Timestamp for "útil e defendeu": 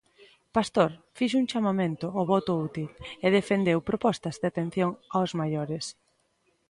2.67-3.79